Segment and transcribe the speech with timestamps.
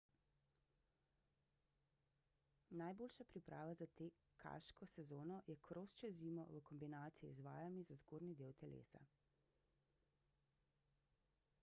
[2.81, 8.39] najboljša priprava za tekaško sezono je kros čez zimo v kombinaciji z vajami za zgornji
[8.41, 9.03] del telesa